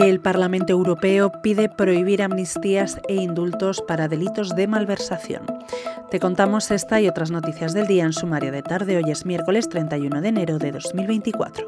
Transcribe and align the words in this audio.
El 0.00 0.20
Parlamento 0.20 0.72
Europeo 0.72 1.32
pide 1.42 1.68
prohibir 1.68 2.22
amnistías 2.22 3.00
e 3.08 3.16
indultos 3.16 3.82
para 3.86 4.06
delitos 4.06 4.54
de 4.54 4.68
malversación. 4.68 5.42
Te 6.08 6.20
contamos 6.20 6.70
esta 6.70 7.00
y 7.00 7.08
otras 7.08 7.32
noticias 7.32 7.74
del 7.74 7.88
día 7.88 8.04
en 8.04 8.12
sumario 8.12 8.52
de 8.52 8.62
tarde. 8.62 8.96
Hoy 8.96 9.10
es 9.10 9.26
miércoles 9.26 9.68
31 9.68 10.20
de 10.20 10.28
enero 10.28 10.58
de 10.58 10.70
2024. 10.70 11.66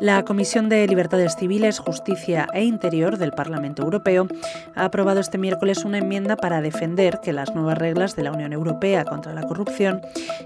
La 0.00 0.24
Comisión 0.24 0.68
de 0.68 0.86
Libertades 0.86 1.34
Civiles, 1.34 1.80
Justicia 1.80 2.46
e 2.52 2.62
Interior 2.62 3.18
del 3.18 3.32
Parlamento 3.32 3.82
Europeo 3.82 4.28
ha 4.76 4.84
aprobado 4.84 5.18
este 5.18 5.38
miércoles 5.38 5.84
una 5.84 5.98
enmienda 5.98 6.36
para 6.36 6.60
defender 6.60 7.18
que 7.20 7.32
las 7.32 7.52
nuevas 7.52 7.76
reglas 7.76 8.14
de 8.14 8.22
la 8.22 8.30
Unión 8.30 8.52
Europea 8.52 9.04
contra 9.04 9.32
la 9.34 9.42
corrupción 9.42 10.00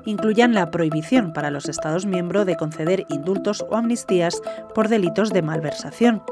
incluyan 0.06 0.54
la 0.54 0.70
prohibición 0.70 1.34
para 1.34 1.50
los 1.50 1.68
Estados 1.68 2.06
miembros 2.06 2.46
de 2.46 2.56
conceder 2.56 3.04
indultos 3.10 3.62
o 3.68 3.76
amnistías 3.76 4.40
por 4.74 4.88
delitos 4.88 5.34
de 5.34 5.42
malversación. 5.42 6.22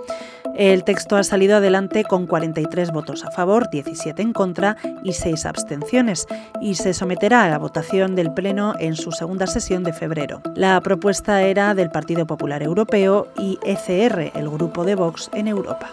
El 0.60 0.84
texto 0.84 1.16
ha 1.16 1.24
salido 1.24 1.56
adelante 1.56 2.04
con 2.04 2.26
43 2.26 2.92
votos 2.92 3.24
a 3.24 3.30
favor, 3.30 3.70
17 3.70 4.20
en 4.20 4.34
contra 4.34 4.76
y 5.02 5.14
6 5.14 5.46
abstenciones 5.46 6.26
y 6.60 6.74
se 6.74 6.92
someterá 6.92 7.44
a 7.44 7.48
la 7.48 7.56
votación 7.56 8.14
del 8.14 8.34
Pleno 8.34 8.74
en 8.78 8.94
su 8.94 9.10
segunda 9.10 9.46
sesión 9.46 9.84
de 9.84 9.94
febrero. 9.94 10.42
La 10.54 10.78
propuesta 10.82 11.40
era 11.40 11.74
del 11.74 11.88
Partido 11.88 12.26
Popular 12.26 12.62
Europeo 12.62 13.28
y 13.38 13.58
ECR, 13.64 14.32
el 14.34 14.50
grupo 14.50 14.84
de 14.84 14.96
Vox 14.96 15.30
en 15.32 15.48
Europa. 15.48 15.88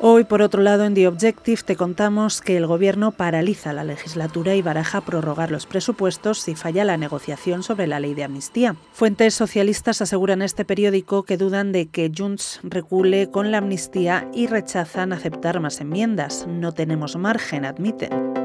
Hoy, 0.00 0.22
por 0.22 0.42
otro 0.42 0.62
lado, 0.62 0.84
en 0.84 0.94
The 0.94 1.08
Objective 1.08 1.62
te 1.64 1.74
contamos 1.74 2.40
que 2.40 2.56
el 2.56 2.68
Gobierno 2.68 3.10
paraliza 3.10 3.72
la 3.72 3.82
legislatura 3.82 4.54
y 4.54 4.62
baraja 4.62 5.00
prorrogar 5.00 5.50
los 5.50 5.66
presupuestos 5.66 6.38
si 6.38 6.54
falla 6.54 6.84
la 6.84 6.96
negociación 6.96 7.64
sobre 7.64 7.88
la 7.88 7.98
ley 7.98 8.14
de 8.14 8.22
amnistía. 8.22 8.76
Fuentes 8.92 9.34
socialistas 9.34 10.00
aseguran 10.00 10.40
este 10.40 10.64
periódico 10.64 11.24
que 11.24 11.36
dudan 11.36 11.72
de 11.72 11.88
que 11.88 12.12
Junts 12.16 12.60
recule 12.62 13.32
con 13.32 13.50
la 13.50 13.58
amnistía 13.58 14.30
y 14.32 14.46
rechazan 14.46 15.12
aceptar 15.12 15.58
más 15.58 15.80
enmiendas. 15.80 16.46
No 16.46 16.72
tenemos 16.72 17.16
margen, 17.16 17.64
admiten. 17.64 18.37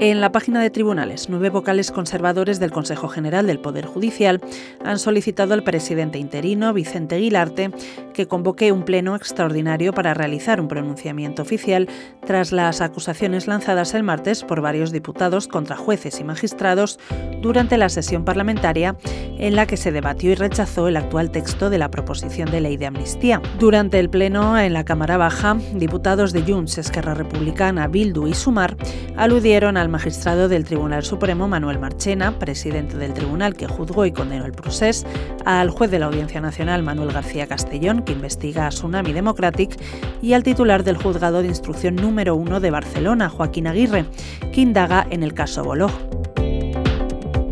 En 0.00 0.20
la 0.20 0.30
página 0.30 0.62
de 0.62 0.70
tribunales, 0.70 1.28
nueve 1.28 1.50
vocales 1.50 1.90
conservadores 1.90 2.60
del 2.60 2.70
Consejo 2.70 3.08
General 3.08 3.48
del 3.48 3.58
Poder 3.58 3.84
Judicial 3.84 4.40
han 4.84 4.96
solicitado 5.00 5.54
al 5.54 5.64
presidente 5.64 6.18
interino, 6.18 6.72
Vicente 6.72 7.16
Aguilarte, 7.16 7.72
que 8.14 8.28
convoque 8.28 8.70
un 8.70 8.84
pleno 8.84 9.16
extraordinario 9.16 9.92
para 9.92 10.14
realizar 10.14 10.60
un 10.60 10.68
pronunciamiento 10.68 11.42
oficial 11.42 11.88
tras 12.24 12.52
las 12.52 12.80
acusaciones 12.80 13.48
lanzadas 13.48 13.92
el 13.94 14.04
martes 14.04 14.44
por 14.44 14.60
varios 14.60 14.92
diputados 14.92 15.48
contra 15.48 15.76
jueces 15.76 16.20
y 16.20 16.24
magistrados 16.24 17.00
durante 17.42 17.76
la 17.76 17.88
sesión 17.88 18.24
parlamentaria 18.24 18.96
en 19.38 19.56
la 19.56 19.66
que 19.66 19.76
se 19.76 19.90
debatió 19.90 20.30
y 20.30 20.34
rechazó 20.36 20.86
el 20.86 20.96
actual 20.96 21.32
texto 21.32 21.70
de 21.70 21.78
la 21.78 21.90
proposición 21.90 22.50
de 22.50 22.60
ley 22.60 22.76
de 22.76 22.86
amnistía. 22.86 23.40
Durante 23.58 23.98
el 23.98 24.10
pleno 24.10 24.58
en 24.58 24.72
la 24.72 24.84
Cámara 24.84 25.16
Baja, 25.16 25.56
diputados 25.74 26.32
de 26.32 26.42
Junts, 26.42 26.78
Esquerra 26.78 27.14
Republicana, 27.14 27.88
Bildu 27.88 28.28
y 28.28 28.34
Sumar 28.34 28.76
aludieron 29.16 29.76
al 29.76 29.87
magistrado 29.88 30.48
del 30.48 30.64
Tribunal 30.64 31.04
Supremo 31.04 31.48
Manuel 31.48 31.78
Marchena, 31.78 32.38
presidente 32.38 32.96
del 32.96 33.14
tribunal 33.14 33.54
que 33.54 33.66
juzgó 33.66 34.06
y 34.06 34.12
condenó 34.12 34.44
el 34.44 34.52
procés, 34.52 35.06
al 35.44 35.70
juez 35.70 35.90
de 35.90 35.98
la 35.98 36.06
Audiencia 36.06 36.40
Nacional 36.40 36.82
Manuel 36.82 37.12
García 37.12 37.46
Castellón, 37.46 38.02
que 38.02 38.12
investiga 38.12 38.66
a 38.66 38.70
Tsunami 38.70 39.12
Democratic, 39.12 39.80
y 40.22 40.32
al 40.32 40.42
titular 40.42 40.84
del 40.84 40.96
juzgado 40.96 41.42
de 41.42 41.48
instrucción 41.48 41.96
número 41.96 42.34
uno 42.34 42.60
de 42.60 42.70
Barcelona, 42.70 43.28
Joaquín 43.28 43.66
Aguirre, 43.66 44.04
que 44.52 44.60
indaga 44.60 45.06
en 45.10 45.22
el 45.22 45.34
caso 45.34 45.64
Boló. 45.64 45.90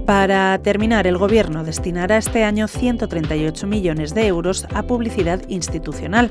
Para 0.07 0.57
terminar, 0.63 1.09
el 1.09 1.19
Gobierno 1.19 1.65
destinará 1.65 2.17
este 2.17 2.45
año 2.45 2.69
138 2.69 3.67
millones 3.67 4.15
de 4.15 4.29
euros 4.29 4.65
a 4.73 4.85
publicidad 4.85 5.43
institucional, 5.49 6.31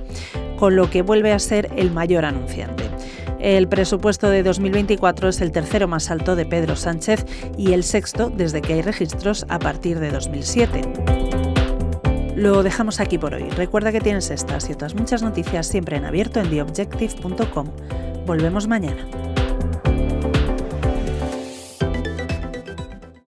con 0.57 0.77
lo 0.77 0.89
que 0.89 1.01
vuelve 1.01 1.33
a 1.33 1.39
ser 1.39 1.69
el 1.75 1.91
mayor 1.91 2.23
anunciante. 2.23 2.94
El 3.45 3.67
presupuesto 3.67 4.27
de 4.27 4.41
2024 4.41 5.29
es 5.29 5.39
el 5.39 5.51
tercero 5.51 5.87
más 5.87 6.09
alto 6.09 6.35
de 6.35 6.47
Pedro 6.47 6.75
Sánchez 6.75 7.27
y 7.59 7.73
el 7.73 7.83
sexto 7.83 8.31
desde 8.31 8.59
que 8.59 8.73
hay 8.73 8.81
registros 8.81 9.45
a 9.49 9.59
partir 9.59 9.99
de 9.99 10.09
2007. 10.09 10.81
Lo 12.35 12.63
dejamos 12.63 12.99
aquí 12.99 13.19
por 13.19 13.35
hoy. 13.35 13.47
Recuerda 13.51 13.91
que 13.91 14.01
tienes 14.01 14.31
estas 14.31 14.67
y 14.67 14.73
otras 14.73 14.95
muchas 14.95 15.21
noticias 15.21 15.67
siempre 15.67 15.95
en 15.95 16.05
abierto 16.05 16.39
en 16.39 16.49
theobjective.com. 16.49 17.67
Volvemos 18.25 18.67
mañana. 18.67 19.07